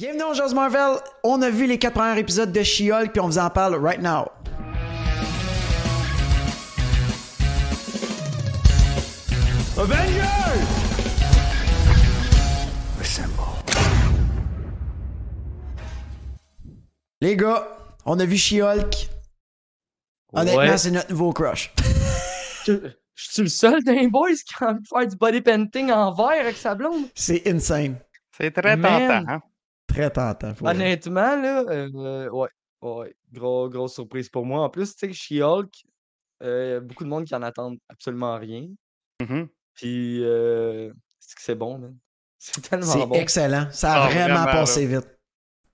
[0.00, 0.96] Bienvenue au Jazz Marvel.
[1.22, 4.00] On a vu les quatre premiers épisodes de She-Hulk, puis on vous en parle right
[4.00, 4.24] now.
[9.76, 10.90] Avengers!
[17.20, 17.68] Les gars,
[18.06, 19.08] on a vu She-Hulk.
[20.32, 20.78] Honnêtement, Ouais.
[20.78, 21.72] c'est notre nouveau crush.
[22.66, 22.72] Je
[23.14, 26.10] je suis le seul d'un boys qui a envie de faire du body painting en
[26.14, 27.04] verre avec sa blonde.
[27.14, 27.96] C'est insane.
[28.34, 29.26] C'est très Man.
[29.26, 29.32] tentant.
[29.34, 29.40] Hein?
[29.90, 30.54] Très tentant.
[30.54, 30.70] faut dire.
[30.74, 32.48] Honnêtement, là, euh, ouais,
[32.82, 34.60] ouais, gros, grosse surprise pour moi.
[34.62, 35.72] En plus, tu sais, She-Hulk,
[36.42, 38.66] euh, beaucoup de monde qui en attendent absolument rien.
[39.20, 39.48] Mhm.
[39.74, 41.96] Puis, euh, c'est c'est bon, man.
[42.38, 43.14] C'est tellement C'est bon.
[43.16, 43.68] excellent.
[43.70, 45.06] Ça a Ah, vraiment, vraiment, passé vite.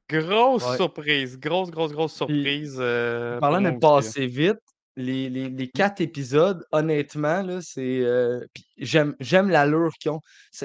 [0.08, 0.76] Grosse Ouais.
[0.76, 1.38] surprise.
[1.38, 2.76] Grosse, grosse, grosse surprise.
[2.80, 4.58] euh, Parlant de passer vite,
[4.96, 8.00] les, les, les quatre épisodes, honnêtement, là, c'est.
[8.02, 8.40] euh,
[8.78, 10.20] j'aime, j'aime l'allure qu'ils ont.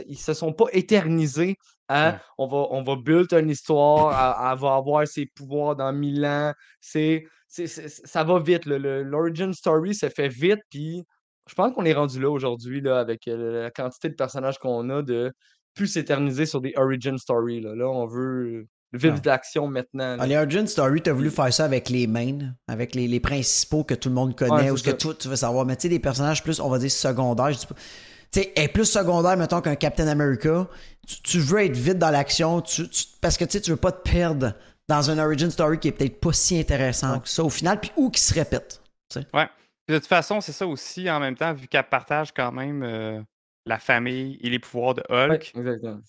[0.08, 1.56] Ils se sont pas éternisés
[1.88, 2.18] à Ouais.
[2.38, 6.24] on va, on va build une histoire, à- elle va avoir ses pouvoirs dans mille
[6.26, 6.54] ans.
[6.80, 8.66] C'est, c'est, c'est- ça va vite.
[8.66, 11.04] l'origin story se fait vite, puis
[11.50, 14.90] je pense qu'on est rendu là aujourd'hui, là, avec euh, la quantité de personnages qu'on
[14.90, 15.32] a, de
[15.74, 17.62] plus s'éterniser sur des origin stories.
[17.62, 19.20] Là, là on veut vif Ouais.
[19.20, 20.16] de l'action maintenant.
[20.16, 20.18] là.
[20.20, 23.84] Ah, les Origin Story, t'as voulu faire ça avec les mains, avec les, les principaux
[23.84, 25.66] que tout le monde connaît, Ouais, ou ce que toi tu veux savoir.
[25.66, 27.52] Mais tu sais, des personnages plus, on va dire, secondaires.
[27.54, 27.76] je dis pas-
[28.32, 30.68] Tu sais, est plus secondaire, mettons, qu'un Captain America.
[31.08, 33.78] Tu, tu veux être vite dans l'action, tu, tu- parce que tu sais, tu veux
[33.78, 34.54] pas te perdre
[34.88, 37.20] dans un Origin Story qui est peut-être pas si intéressant Ouais.
[37.22, 38.82] que ça au final, puis ou qui se répète.
[39.34, 39.48] Ouais.
[39.88, 42.84] Puis de toute façon, c'est ça aussi en même temps, vu qu'elle partage quand même
[42.84, 43.22] euh,
[43.66, 45.54] la famille et les pouvoirs de Hulk.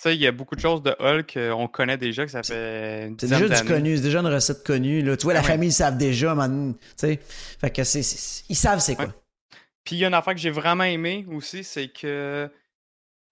[0.06, 3.19] Il y a beaucoup de choses de Hulk qu'on connaît déjà, que ça fait une
[3.19, 5.03] C'est déjà du connu, c'est déjà une recette connue.
[5.03, 5.17] Là.
[5.17, 5.47] Tu vois, la ouais.
[5.47, 7.20] famille, ils savent déjà, man, tu sais.
[7.61, 9.05] Fait que c'est, c'est- ils savent c'est quoi.
[9.06, 9.11] Ouais.
[9.84, 12.48] Puis il y a une affaire que j'ai vraiment aimé aussi, c'est que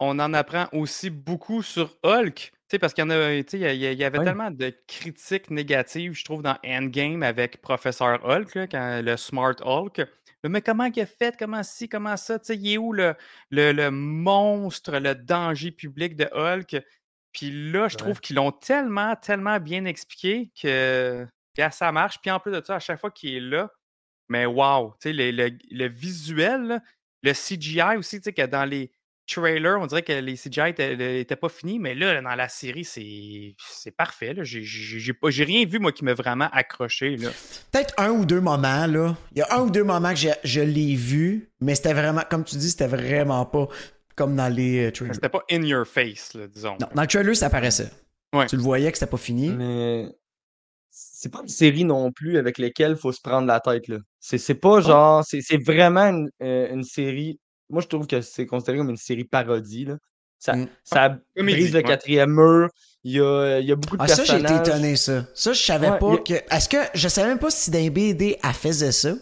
[0.01, 2.35] on en apprend aussi beaucoup sur Hulk.
[2.35, 4.25] Tu sais, parce qu'il y en a, tu sais, il y avait Ouais.
[4.25, 9.57] tellement de critiques négatives, je trouve, dans Endgame avec Professeur Hulk, là, quand, le Smart
[9.65, 10.03] Hulk.
[10.49, 11.37] Mais comment il a fait?
[11.39, 12.39] Comment ci, comment ça?
[12.39, 13.15] Tu sais, il est où le,
[13.51, 16.83] le, le monstre, le danger public de Hulk?
[17.33, 17.99] Puis là, je Ouais.
[17.99, 21.27] trouve qu'ils l'ont tellement, tellement bien expliqué que,
[21.71, 22.19] ça marche.
[22.23, 23.71] Puis en plus de ça, à chaque fois qu'il est là,
[24.29, 26.81] mais wow, tu sais, le, le- le visuel, là,
[27.23, 28.91] le CGI aussi, tu sais, que dans les
[29.27, 33.55] trailers, on dirait que les CGI n'étaient pas finis, mais là, dans la série, c'est
[33.97, 34.35] parfait.
[34.43, 37.17] J'ai- rien vu, moi, qui m'a vraiment accroché.
[37.73, 39.17] Peut-être un ou deux moments, là.
[39.33, 42.45] Il y a un ou deux moments que je l'ai vu, mais c'était vraiment, comme
[42.45, 43.69] tu dis, c'était vraiment pas
[44.17, 45.15] comme dans les euh, trailers.
[45.15, 46.77] C'était pas in your face, là, disons.
[46.81, 47.91] Non, dans le trailer, ça apparaissait.
[48.35, 48.47] Ouais.
[48.47, 49.49] Tu le voyais que c'était pas fini.
[49.49, 50.07] Mais
[50.91, 53.89] c'est pas une série non plus avec laquelle il faut se prendre la tête.
[53.89, 53.99] là.
[54.19, 55.25] C'est c'est pas genre.
[55.25, 57.39] C'est c'est vraiment une, euh, une série.
[57.71, 59.85] Moi, je trouve que c'est considéré comme une série parodie.
[59.87, 59.97] Là.
[60.39, 60.69] Ça, Mm.
[60.85, 61.83] ça le ouais.
[61.83, 62.69] quatrième mur.
[63.05, 65.25] Il y a, il y a beaucoup de Ah, ça, j'ai été étonné, ça.
[65.35, 66.35] Ça, je savais Ouais, pas que.
[66.55, 66.77] Est-ce que.
[66.95, 69.15] Je savais même pas si dans les BD, elle faisait ça.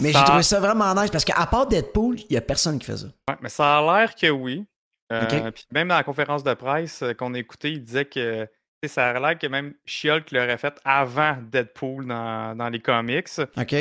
[0.00, 2.78] Mais Ça- j'ai trouvé ça vraiment nice parce qu'à part Deadpool, il y a personne
[2.78, 3.06] qui fait ça.
[3.28, 4.64] Ouais, mais ça a l'air que oui.
[5.12, 8.48] Euh, puis même dans la conférence de presse euh, qu'on a écoutée, il disait que
[8.86, 13.28] ça a l'air que même She-Hulk l'aurait fait avant Deadpool dans, dans les comics.
[13.28, 13.74] Ça, OK?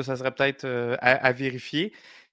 [0.00, 1.92] ça serait peut-être euh, à, à vérifier.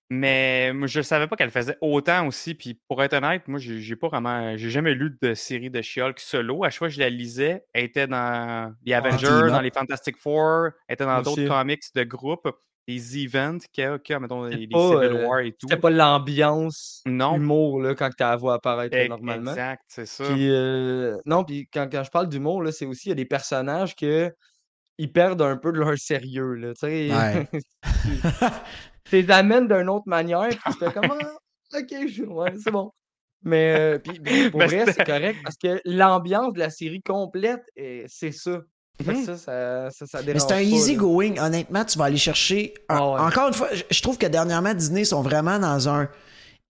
[0.09, 2.53] Mais je ne savais pas qu'elle faisait autant aussi.
[2.53, 4.55] Puis pour être honnête, moi, j'ai pas vraiment.
[4.55, 6.63] J'ai jamais lu de série de She-Hulk solo.
[6.63, 9.51] À chaque fois que je la lisais, elle était dans les Avengers, team-up.
[9.51, 12.47] dans les Fantastic Four, elle était dans d'autres comics de groupe,
[12.87, 15.27] des events qu'il y a, qu'il y a, mettons, C'est les, les pas, Civil euh,
[15.27, 15.67] War et tout.
[15.67, 17.35] C'était pas l'ambiance, Non.
[17.35, 19.51] humour là, quand tu la vois apparaître là, normalement.
[19.51, 20.25] Exact, c'est ça.
[20.25, 23.15] Puis, euh, non, puis quand, quand je parle d'humour, là, c'est aussi, il y a
[23.15, 24.31] des personnages que
[24.97, 27.09] ils perdent un peu de leur sérieux, là, tu sais.
[27.11, 27.47] Ouais.
[29.09, 31.09] Tu les amènes d'une autre manière, puis tu fais comme,
[31.73, 32.91] Ah, ok, je- ouais, c'est bon.
[33.43, 37.01] Mais, euh, puis, puis pour Ben, vrai, c'est correct, parce que l'ambiance de la série
[37.01, 38.61] complète, eh, c'est ça.
[39.05, 39.25] Mhm.
[39.25, 41.35] ça, ça, ça, ça c'est un easy going.
[41.37, 42.73] Honnêtement, tu vas aller chercher.
[42.87, 43.19] un- Ah ouais.
[43.19, 46.07] Encore une fois, je- je trouve que dernièrement, Disney sont vraiment dans un.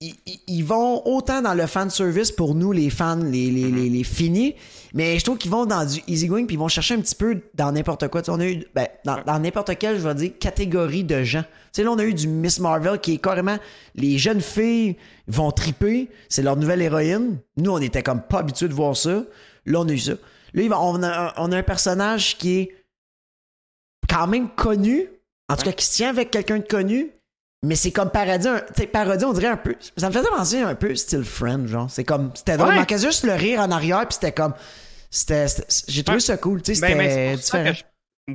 [0.01, 3.75] Ils, vont autant dans le fan service pour nous, les fans, les, les, Mm-hmm.
[3.75, 4.55] les, les finis,
[4.93, 7.15] mais je trouve qu'ils vont dans du easy going puis ils vont chercher un petit
[7.15, 8.21] peu dans n'importe quoi.
[8.21, 11.43] Tu sais, on a eu, ben, dans, n'importe quelle, je vais dire, catégorie de gens.
[11.43, 13.57] Tu sais, là, on a eu du Miss Marvel qui est carrément.
[13.95, 14.97] Les jeunes filles
[15.27, 17.39] vont triper, c'est leur nouvelle héroïne.
[17.55, 19.23] Nous, on était comme pas habitués de voir ça.
[19.65, 20.13] Là, on a eu ça.
[20.53, 22.75] Là, on a, un- on a un personnage qui est
[24.09, 25.07] quand même connu,
[25.49, 27.11] en tout cas qui se tient avec quelqu'un de connu,
[27.65, 29.75] mais c'est comme parodie, un- tu sais, parodie, on dirait un peu.
[29.97, 31.89] Ça me faisait penser un peu style Friend, genre.
[31.89, 32.31] C'est comme.
[32.35, 32.75] C'était drôle, Ouais.
[32.75, 34.53] il manquait juste le rire en arrière, puis c'était comme.
[35.09, 35.45] C'était,
[35.87, 36.21] j'ai trouvé Ouais.
[36.21, 37.63] ça cool, tu sais, Ben, c'était ben, différent.
[37.71, 37.83] que je,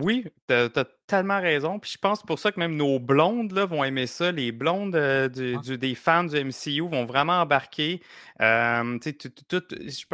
[0.00, 1.81] Oui, t'as as tellement raison.
[1.81, 4.31] Puis je pense pour ça que même nos blondes là, vont aimer ça.
[4.31, 5.61] Les blondes euh, du, Ah.
[5.61, 8.00] du- des fans du MCU vont vraiment embarquer.
[8.41, 9.12] Euh, tu sais,
[9.49, 9.62] tout-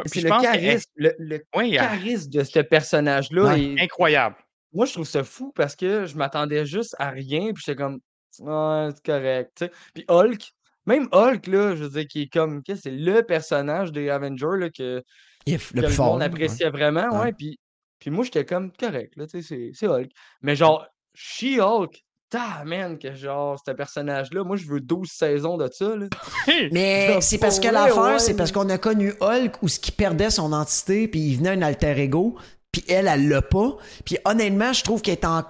[0.05, 3.43] C'est le pense que- charisme, le, le oui, euh, charisme de ce personnage-là.
[3.43, 3.61] Ouais.
[3.61, 4.35] est- incroyable.
[4.73, 7.99] Moi, je trouve ça fou parce que je m'attendais juste à rien, puis j'étais comme,
[8.39, 9.65] ouais, c'est correct.
[9.93, 10.51] Puis Hulk,
[10.85, 14.57] même Hulk, là, je veux dire, qui est comme, que c'est le personnage des Avengers,
[14.57, 15.03] là, que,
[15.45, 16.13] If, que le fort.
[16.13, 17.19] monde appréciait vraiment, Ouais.
[17.25, 17.33] ouais.
[17.33, 17.59] Puis,
[17.99, 20.11] puis moi, j'étais comme, correct, là, tu sais, c'est- c'est Hulk.
[20.41, 20.85] Mais genre,
[21.15, 26.07] She-Hulk, ta man, que genre, ce personnage-là, moi, je veux 12 saisons de ça, là.
[26.71, 29.79] Mais Genre, c'est parce que l'affaire, ouais, c'est parce qu'on a connu Hulk où ce
[29.79, 32.37] qui perdait son entité, puis il venait un alter ego,
[32.71, 33.77] puis elle, elle l'a pas.
[34.05, 35.41] Puis honnêtement, je trouve qu'elle est, en,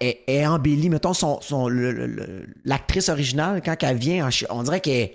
[0.00, 0.88] elle, elle est embellie.
[0.90, 5.10] Mettons, son, son, le- le- le- l'actrice originale, quand elle vient, on dirait qu'elle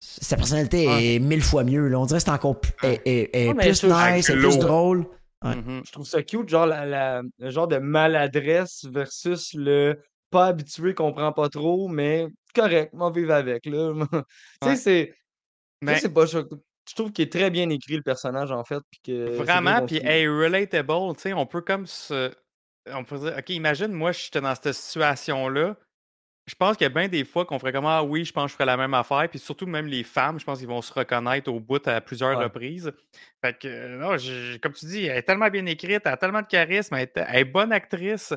[0.00, 1.14] sa personnalité Ouais.
[1.14, 1.88] est mille fois mieux.
[1.88, 1.98] Là.
[2.00, 5.06] On dirait que c'est encore plus, est plus nice, est plus drôle.
[5.44, 5.56] Ouais.
[5.56, 5.82] Mhm.
[5.86, 10.00] Je trouve ça cute, genre la, la- le genre de maladresse versus le
[10.30, 13.92] pas habitué, comprend pas trop, mais correct, m'en vivre avec, là.
[14.62, 14.76] tu Ouais.
[14.76, 15.06] sais, c'est.
[15.06, 15.14] tu sais,
[15.82, 16.48] Mais c'est pas choc-
[16.88, 18.80] Je trouve qu'il est très bien écrit, le personnage, en fait.
[18.90, 22.30] Puis que vraiment, puis hey, relatable, tu sais, on peut comme se.
[22.92, 25.76] On peut dire, OK, imagine, moi, je j'étais dans cette situation-là.
[26.46, 28.46] Je pense qu'il y a bien des fois qu'on ferait comme Ah oui, je pense
[28.46, 29.28] que je ferais la même affaire.
[29.28, 32.36] Puis surtout, même les femmes, je pense qu'ils vont se reconnaître au bout à plusieurs
[32.38, 32.44] Ouais.
[32.44, 32.90] reprises.
[33.44, 36.16] Fait que, euh, non, je- comme tu dis, elle est tellement bien écrite, elle a
[36.16, 38.32] tellement de charisme, elle est, elle est bonne actrice.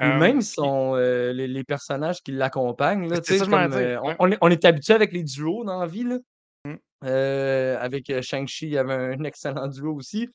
[0.00, 4.08] Euh, même puis- son, euh, les, les personnages qui l'accompagnent, là, ça, comme, euh, on,
[4.08, 4.16] ouais.
[4.18, 6.16] on est, on est habitué avec les duos dans la vie, là.
[6.64, 6.74] Mm.
[7.04, 10.28] Euh, avec euh, Shang-Chi, il y avait un excellent duo aussi.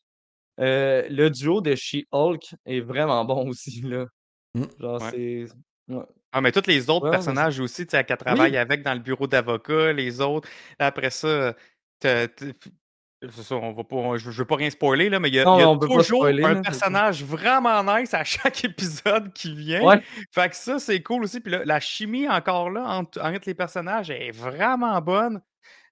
[0.60, 4.06] Euh, le duo de She-Hulk est vraiment bon aussi, là.
[4.56, 4.64] Mm.
[4.80, 5.10] Genre, Ouais.
[5.12, 5.94] c'est.
[5.94, 6.04] ouais.
[6.32, 9.00] Ah, mais tous les autres Ouais, personnages aussi, tu sais, qu'elle travaille avec dans le
[9.00, 10.48] bureau d'avocat, les autres.
[10.78, 11.56] Après ça,
[12.02, 15.40] ça, on va pas, on- je, je veux pas rien spoiler, là, mais il y
[15.40, 19.84] a, Non, y toujours spoiler, un là, personnage vraiment nice à chaque épisode qui vient.
[19.84, 20.02] Ouais.
[20.32, 21.40] Fait que ça, c'est cool aussi.
[21.40, 25.42] Puis là, la chimie encore là entre, entre les personnages est vraiment bonne.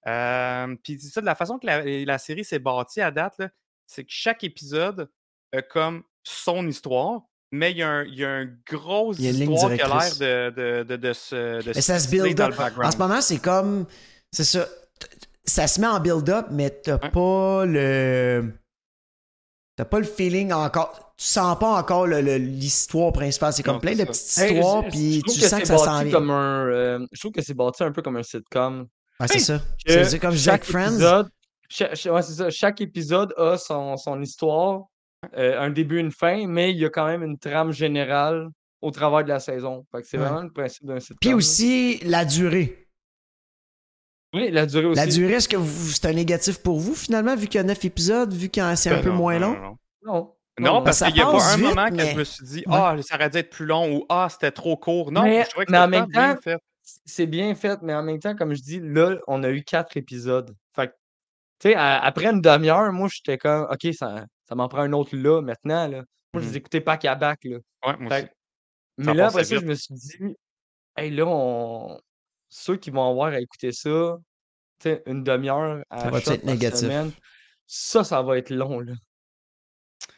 [0.06, 3.34] Euh, puis c'est ça, de la façon que la, la série s'est bâtie à date,
[3.40, 3.48] là,
[3.86, 5.08] c'est que chaque épisode
[5.54, 7.20] a comme son histoire,
[7.52, 9.52] mais il y a, un, il y a une grosse Il y a une ligne
[9.52, 12.46] histoire qui a l'air de, de, de, de se, de Mais ça se build dans
[12.46, 12.54] up.
[12.76, 13.86] le En ce moment, c'est comme.
[14.32, 14.66] C'est ça.
[15.44, 17.10] Ça se met en build-up, mais t'as Ouais.
[17.10, 18.52] pas le.
[19.76, 21.14] T'as pas le feeling encore.
[21.18, 23.52] Tu sens pas encore le- le- l'histoire principale.
[23.52, 24.42] C'est comme Non, plein c'est de ça.
[24.42, 26.12] petites Hey, histoires, puis tu que sens que ça s'en vient.
[26.12, 26.66] comme un.
[26.66, 28.86] euh, je trouve que c'est bâti un peu comme un sitcom.
[29.20, 29.60] Ouais, c'est ça.
[29.86, 30.88] C'est comme chaque Friends.
[30.94, 31.28] épisode,
[31.68, 34.84] cha- cha- ouais, c'est ça, chaque épisode a son, son histoire,
[35.36, 38.48] euh, un début, une fin, mais il y a quand même une trame générale
[38.82, 39.84] au travers de la saison.
[40.02, 40.24] C'est Ouais.
[40.24, 41.18] vraiment le principe d'un sitcom.
[41.20, 42.86] Puis aussi, la durée.
[44.34, 45.00] Oui, la durée aussi.
[45.00, 47.84] La durée, est-ce que c'est un négatif pour vous, finalement, vu qu'il y a neuf
[47.84, 49.60] épisodes, vu que c'est un Ben peu non, moins non, long?
[49.62, 49.76] non.
[50.02, 50.32] Non.
[50.58, 52.44] Non, parce ça qu'il n'y a pas un vite, moment que mais- je me suis
[52.46, 52.72] dit Ouais.
[52.76, 55.12] Ah, ça aurait dû être plus long ou Ah, c'était trop court.
[55.12, 56.58] Non, Mais- je trouvais que c'était même bien temps, fait.
[57.04, 59.96] C'est bien fait, mais en même temps, comme je dis, là, on a eu quatre
[59.98, 60.54] épisodes.
[61.58, 64.92] Tu sais, à- après une demi-heure, moi, j'étais comme, OK, ça, ça m'en prend un
[64.92, 65.98] autre là, maintenant, là.
[65.98, 66.04] Moi,
[66.34, 66.44] je Mhm.
[66.52, 67.58] les écoutais pas qu'à bac, là.
[67.86, 68.30] Ouais, moi Fait aussi.
[68.98, 70.18] mais là, après ça, je me suis dit,
[70.96, 71.98] hey, là, on...
[72.48, 74.16] ceux qui vont avoir à écouter ça,
[74.80, 76.80] tu sais, une demi-heure à Ça va shot être par négatif.
[76.80, 77.12] semaine,
[77.66, 78.94] ça, ça va être long, là.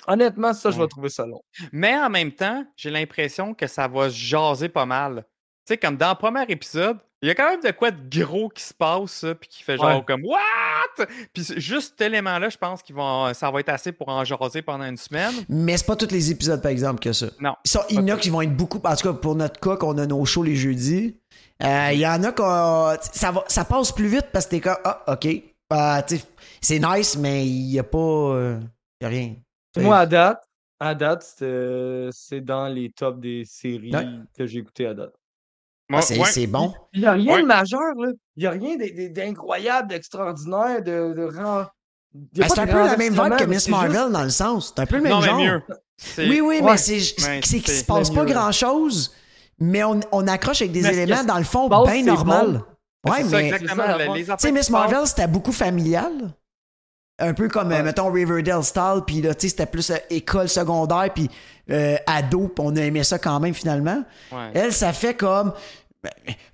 [0.06, 1.43] Honnêtement, ça, je vais trouver ça long.
[1.73, 5.25] Mais en même temps, j'ai l'impression que ça va se jaser pas mal.
[5.69, 8.25] Tu sais, comme dans le premier épisode, il y a quand même de quoi de
[8.25, 10.05] gros qui se passe, ça, puis qui fait genre Ouais.
[10.06, 11.06] comme What?
[11.35, 12.94] Puis juste cet élément-là, je pense que
[13.35, 15.35] ça va être assez pour en jaser pendant une semaine.
[15.47, 17.26] Mais c'est pas tous les épisodes, par exemple, que ça.
[17.38, 17.54] Non.
[17.66, 18.81] Ils sont- il y en a qui vont être beaucoup.
[18.83, 21.16] En tout cas, pour notre cas, qu'on a nos shows les jeudis,
[21.62, 22.97] euh, il y en a qu'on.
[23.12, 24.76] Ça, va, ça passe plus vite parce que t'es comme.
[24.85, 25.26] Ah, OK.
[25.26, 26.23] Euh, sais,
[26.62, 27.99] c'est nice, mais il y a pas.
[27.99, 28.59] euh,
[29.00, 29.35] il y a rien.
[29.76, 30.42] Moi, à date,
[30.81, 34.07] à date, c'est c'est dans les tops des séries Ouais.
[34.37, 35.12] que j'ai écoutées à date.
[35.90, 36.26] Moi, Ah, c'est ouais.
[36.30, 36.75] c'est bon.
[36.92, 37.42] Il n'y a rien Ouais.
[37.42, 38.11] de majeur, là.
[38.37, 38.76] Il n'y a rien
[39.11, 41.64] d'incroyable, d'extraordinaire, de, de rang.
[42.14, 44.73] Ben, c'est un peu la même vibe que Miss juste- Marvel dans le sens.
[44.75, 45.38] C'est un peu le même Non, mais genre.
[45.40, 45.62] mieux.
[45.97, 46.73] C'est- Oui, oui, Ouais.
[46.73, 46.99] mais c'est
[47.61, 48.33] qu'il se passe pas mieux.
[48.33, 49.14] grand chose,
[49.59, 52.62] mais on, on accroche avec des Mais éléments dans le fond bien normal.
[53.04, 53.59] C'est Ouais, mais.
[53.59, 56.12] Tu sais, Miss Marvel, c'était beaucoup familial.
[57.20, 57.82] Un peu comme, euh, Ouais.
[57.82, 61.28] mettons, Riverdale style, puis là, tu sais, c'était plus euh, école secondaire, puis
[61.70, 64.04] euh, ado, puis on a aimé ça quand même, finalement.
[64.32, 64.50] Ouais.
[64.54, 65.52] Elle, ça fait comme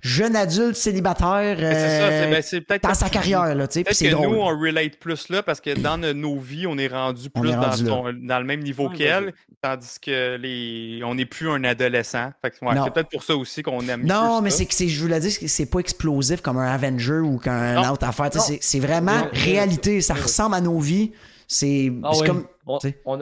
[0.01, 3.73] jeune adulte célibataire c'est ça, c'est euh, ben, c'est peut-être dans sa carrière, là, tu
[3.73, 4.29] sais, puis Peut-être c'est que drôle.
[4.29, 7.49] nous, on relate plus là parce que dans no- nos vies, on est rendu plus
[7.49, 7.89] est dans, rendu là.
[7.89, 12.31] son- dans le même niveau Ouais, qu'elle, tandis que les on n'est plus un adolescent.
[12.41, 12.83] Fait que, ouais, Non.
[12.85, 14.57] c'est peut-être pour ça aussi qu'on aime Non, plus mais ça.
[14.57, 17.73] c'est que c'est, je voulais dire que c'est pas explosif comme un Avenger ou qu'un
[17.81, 17.89] Non.
[17.91, 18.29] autre affaire.
[18.33, 20.01] C'est, c'est vraiment Non, réalité.
[20.01, 21.11] Ça ressemble à nos vies.
[21.47, 22.47] C'est Ah comme.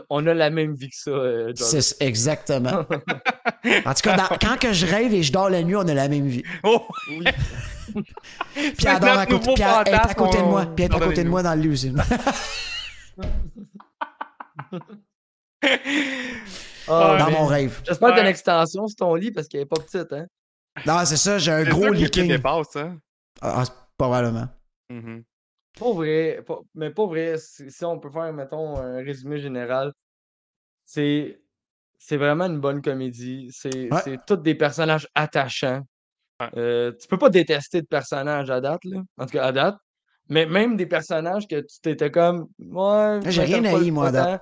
[0.10, 1.54] on, a la même vie que ça, euh.
[1.56, 2.70] C'est exactement.
[3.86, 5.94] en tout cas, dans- quand que je rêve et je dors la nuit, on a
[5.94, 6.44] la même vie.
[6.64, 6.82] Oh!
[7.10, 7.26] Oui.
[8.54, 10.66] Puis elle dort à côté, nouveau puis elle est à côté de moi.
[10.76, 11.94] Puis elle est à côté de moi dans le lit aussi.
[16.88, 17.82] Ah, dans mais mon rêve.
[17.86, 20.26] J'espère que t'as une extension sur ton lit parce qu'elle est pas petite, hein.
[20.86, 22.28] Non, c'est ça, j'ai un gros lit king.
[22.28, 22.98] dépasse, hein?
[23.42, 24.48] Ah, c'est- probablement.
[24.90, 25.24] Mhm.
[25.78, 26.44] Pour vrai,
[26.76, 29.92] mais pas vrai, si, si on peut faire, mettons, un résumé général,
[30.86, 31.40] c'est
[31.98, 33.50] c'est vraiment une bonne comédie.
[33.52, 34.18] C'est Ouais.
[34.28, 35.82] tous des personnages attachants.
[36.42, 36.50] Ouais.
[36.58, 39.02] Euh, tu peux pas détester de personnages à date, là.
[39.18, 39.78] En tout cas, à date.
[40.30, 42.48] Mais même des personnages que tu t'étais comme.
[42.60, 44.42] Ouais, J'ai rien haï, moi, à date.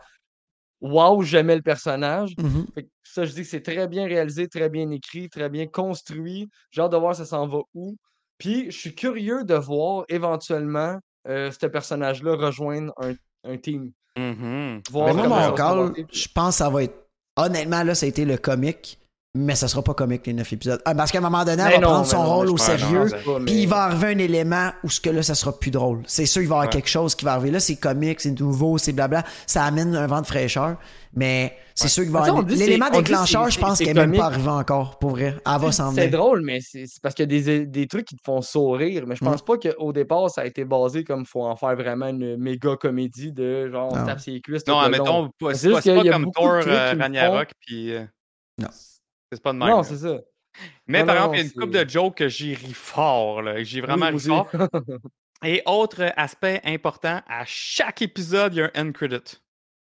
[0.82, 2.32] Wow, j'aimais le personnage.
[2.74, 5.68] Fait que ça, je dis que c'est très bien réalisé, très bien écrit, très bien
[5.68, 6.50] construit.
[6.72, 7.96] J'ai hâte de voir ça s'en va où.
[8.40, 10.98] Puis, je suis curieux de voir éventuellement
[11.28, 13.14] euh, ce personnage-là rejoindre un,
[13.44, 13.92] un team.
[14.18, 14.82] Mhm.
[14.92, 16.96] Voir Mais moi, mon call, je pense que ça va être.
[17.38, 19.00] Honnêtement, là, ça a été le comique,
[19.34, 20.82] mais ça sera pas comique les neuf épisodes.
[20.84, 23.06] Ah, parce qu'à un moment donné, elle va non, prendre son non, rôle au sérieux.
[23.10, 26.02] Puis mais- il va arriver un élément où ce que là, ça sera plus drôle.
[26.06, 26.70] C'est sûr, il va y avoir Ouais.
[26.74, 27.52] quelque chose qui va arriver.
[27.52, 29.24] Là, c'est comique, c'est nouveau, c'est blabla.
[29.48, 30.76] Ça amène un vent de fraîcheur.
[31.14, 31.90] Mais c'est Ouais.
[31.90, 32.44] sûr qu'il va avoir.
[32.46, 34.34] L'élément déclencheur, je pense qu'elle n'est même pas comique.
[34.36, 35.38] arrivé encore, pour vrai.
[35.46, 38.16] Elle va s'en C'est drôle, mais c'est parce qu'il y a des, des trucs qui
[38.18, 39.04] te font sourire.
[39.08, 39.28] Mais je Mm.
[39.30, 42.76] pense pas qu'au départ, ça a été basé comme faut en faire vraiment une méga
[42.76, 44.06] comédie de genre on Non.
[44.06, 44.68] tape ses cuisses.
[44.68, 48.04] Non, admettons, C'est pas, comme Thor euh, Ragnarok, puis euh,
[48.58, 48.68] Non.
[49.32, 49.70] C'est pas de même.
[49.70, 50.18] Non, c'est ça.
[50.88, 52.74] Mais Non, par non, exemple, il y a une couple de jokes que j'ai ri
[52.74, 54.50] fort, J'ai vraiment Oui, ri fort.
[55.44, 59.38] Et autre aspect important, à chaque épisode, il y a un end credit.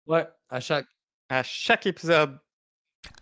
[0.06, 0.86] ouais, à chaque.
[1.28, 2.38] À chaque épisode.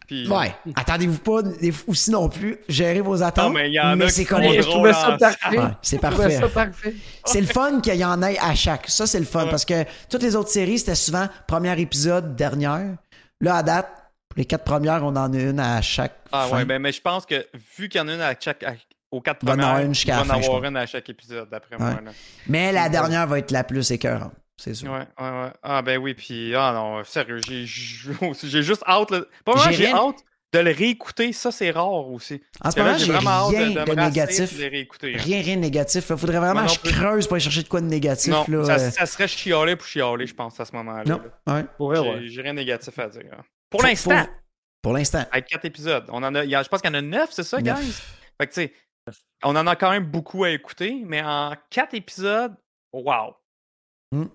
[0.06, 0.54] Puis, Ouais.
[0.76, 1.40] Attendez-vous pas
[1.86, 2.58] aussi non plus.
[2.68, 3.54] Gérez vos Non, attentes.
[3.54, 5.58] mais il y en a c'est je trouvais ça parfait.
[5.58, 6.94] Ouais, c'est parfait.
[7.24, 8.88] C'est le fun qu'il y en ait à chaque.
[8.88, 9.44] Ça, c'est le fun.
[9.44, 9.50] Ouais.
[9.50, 12.96] Parce que toutes les autres séries, c'était souvent premier épisode, dernière.
[13.40, 14.01] Là, à date,
[14.32, 16.16] pour les quatre premières, on en a une à chaque.
[16.32, 16.56] Ah fin.
[16.56, 17.46] ouais, ben, mais je pense que
[17.76, 18.74] vu qu'il y en a une à chaque, à-
[19.10, 19.92] aux quatre en premières, la en fin,
[20.40, 21.82] je avoir une à chaque épisode, d'après Ouais.
[21.82, 22.00] moi.
[22.02, 22.10] Là.
[22.46, 22.90] Mais la Ouais.
[22.90, 24.32] dernière va être la plus écœurante.
[24.56, 24.90] C'est sûr.
[24.90, 25.50] Ouais, ouais, ouais.
[25.62, 27.66] Ah ben oui, puis ah non, sérieux, j'ai
[28.42, 29.10] j'ai juste hâte.
[29.10, 29.20] Là.
[29.44, 30.16] Pas vraiment, J'ai hâte
[30.54, 31.32] de le réécouter.
[31.32, 32.40] Ça, c'est rare aussi.
[32.62, 34.54] En ce moment, j'ai vraiment hâte rien de, de, rasseoir négatif.
[34.54, 35.14] de les réécouter.
[35.14, 35.20] hein.
[35.22, 36.06] Rien, rien de négatif.
[36.10, 38.32] Il faudrait vraiment Moi que je creuse pour aller chercher de quoi de négatif.
[38.32, 41.04] Non, là, ça, euh, ça serait chialer pour chialer, je pense, à ce moment-là.
[41.06, 41.54] Non, là.
[41.54, 41.64] ouais.
[41.96, 42.28] J'ai ouais.
[42.28, 43.22] j'ai rien de négatif à dire.
[43.36, 43.42] hein.
[43.72, 44.26] Pour l'instant,
[44.82, 45.24] Pour l'instant.
[45.32, 47.02] avec quatre épisodes, on en a, il y a- je pense qu'il y en a
[47.02, 47.80] neuf, c'est ça, Neuf.
[47.80, 47.92] guys?
[48.40, 48.72] Fait que, tu sais,
[49.42, 52.54] on en a quand même beaucoup à écouter, mais en quatre épisodes,
[52.92, 53.34] wow!
[54.12, 54.26] Hmm.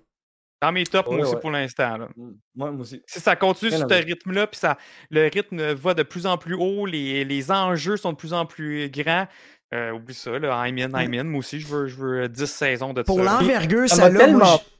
[0.60, 1.40] Dans mes tops, Ouais, moi aussi, ouais.
[1.40, 1.96] pour l'instant.
[1.98, 2.08] là.
[2.16, 3.00] Mm, Moi, moi aussi.
[3.06, 4.76] Si ça continue sur ce rythme-là, puis ça,
[5.08, 8.44] le rythme va de plus en plus haut, les, les enjeux sont de plus en
[8.44, 9.28] plus grands.
[9.74, 11.24] euh, oublie ça, là, I'm in, I'm in.
[11.24, 14.77] Moi aussi, je veux, je veux euh, 10 saisons de Pour l'envergure, Ça tellement- je-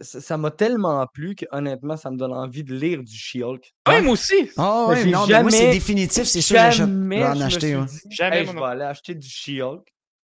[0.00, 3.72] Ça- m'a tellement plu que honnêtement, ça me donne envie de lire du She-Hulk.
[3.86, 4.50] Ouais, moi aussi!
[4.56, 6.56] Ah ouais, j'ai non, mais moi, c'est définitif, c'est sûr.
[6.72, 7.84] Jamais Je vais je en me acheter, suis ouais.
[7.84, 9.86] dit, Jamais, Hey, je vais aller acheter du She-Hulk.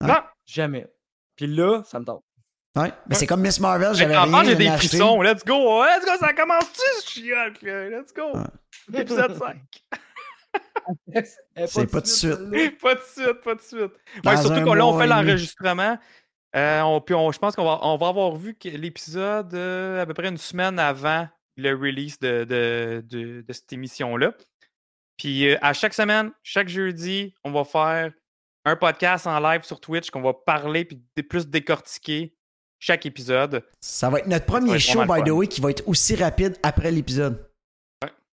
[0.02, 0.08] Ouais.
[0.08, 0.20] Non!
[0.46, 0.88] Jamais.
[1.36, 2.24] Puis là, ça me tente.
[2.76, 2.92] Ouais.
[3.08, 5.22] Mais c'est comme Miss Marvel, j'avais en rien j'ai des frissons.
[5.22, 5.84] Let's go!
[5.84, 6.12] Let's go!
[6.20, 7.50] Ça commence-tu, là?
[7.90, 8.32] Let's go!
[8.38, 9.02] Ouais.
[9.02, 9.58] Épisode 5.
[11.14, 11.24] Elle
[11.56, 12.80] est C'est pas de suite.
[12.82, 13.92] pas de suite, pas de suite.
[14.26, 15.98] Ouais, surtout que là, on fait l'enregistrement.
[16.56, 20.06] Euh, on, puis on- je pense qu'on va, on va avoir vu l'épisode euh, à
[20.06, 21.28] peu près une semaine avant
[21.58, 24.34] le release de, de, de- de cette émission-là.
[25.18, 28.12] Puis euh, à chaque semaine, chaque jeudi, on va faire
[28.66, 32.36] un podcast en live sur Twitch qu'on va parler puis plus décortiquer
[32.80, 33.64] chaque épisode.
[33.82, 36.92] Ça va être notre premier show, by the way, qui va être aussi rapide après
[36.92, 37.49] l'épisode.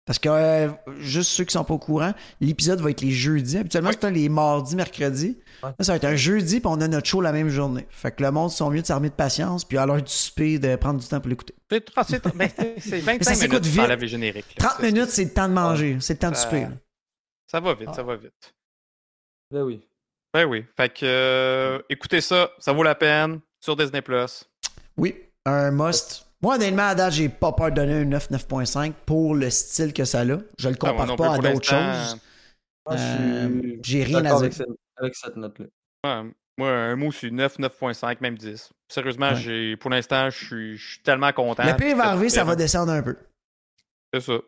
[0.07, 3.59] Parce que, euh, juste ceux qui sont pas au courant, l'épisode va être les jeudis.
[3.59, 3.97] Habituellement, Ouais.
[4.01, 5.39] c'est les mardis, mercredis.
[5.63, 7.87] Là, ça va être un jeudi, puis on a notre show la même journée.
[7.91, 10.59] Fait que le monde sont mieux de s'armer de patience, puis à l'heure du souper,
[10.59, 11.55] de prendre du temps pour l'écouter.
[11.71, 13.75] C'est tra- c'est tra- ben, c'est- c'est 25 ça s'écoute minutes vite.
[13.77, 14.47] pour enlève les génériques.
[14.59, 14.67] là.
[14.69, 15.97] 30 Ça- minutes, c'est le temps de manger.
[16.01, 16.61] C'est le temps de souper.
[16.63, 16.71] là.
[17.47, 17.95] Ça va vite, Ah.
[17.95, 18.55] ça va vite.
[19.53, 19.81] Ben oui.
[20.33, 20.65] Ben oui.
[20.77, 24.45] Fait que euh, écoutez ça, ça vaut la peine sur Disney Plus.
[24.97, 25.15] Oui,
[25.45, 26.27] un must.
[26.43, 29.93] Moi, honnêtement, à date, j'ai pas peur de donner un 9, 9.5 pour le style
[29.93, 30.25] que ça a.
[30.25, 30.41] Je le
[30.75, 32.17] Ah, compare non pas à d'autres choses.
[32.91, 34.37] Je Euh, j'ai rien à dire.
[34.37, 34.67] avec cette,
[34.97, 35.67] avec cette note-là.
[36.25, 38.71] Ouais, moi, un mot sur 9, 9.5, même 10.
[38.89, 39.37] Sérieusement, Ouais.
[39.37, 41.63] j'ai pour l'instant, je suis, je suis tellement content.
[41.65, 43.17] Le pire va arriver, ça va descendre un peu.
[44.15, 44.39] C'est ça.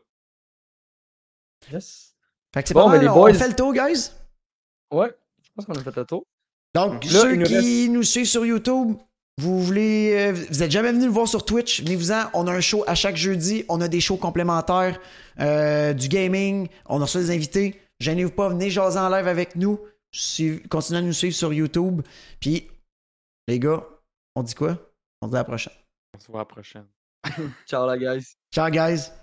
[1.71, 2.15] Yes.
[2.55, 3.05] Fait que c'est Bon, pas mais mal.
[3.05, 4.11] les On boys- fait le tour, guys?
[4.91, 6.25] Ouais, je pense qu'on a fait le tour.
[6.75, 8.97] Donc, Là, ceux qui nous suivent sur YouTube,
[9.39, 10.13] vous voulez.
[10.15, 12.31] euh, vous êtes jamais venu le voir sur Twitch, venez-vous-en.
[12.35, 13.65] On a un show à chaque jeudi.
[13.69, 15.01] On a des shows complémentaires,
[15.41, 16.69] euh, du gaming.
[16.87, 17.81] On a reçu des invités.
[18.01, 19.79] Gênez-vous pas, venez jaser en live avec nous.
[20.69, 22.03] Continuez à nous suivre sur YouTube.
[22.41, 22.69] Puis,
[23.49, 23.83] les gars,
[24.35, 24.77] on dit quoi?
[25.23, 25.73] On dit à la prochaine.
[26.15, 26.87] On se voit à la prochaine.
[27.67, 28.35] Ciao, la guys.
[28.53, 29.22] Ciao, guys.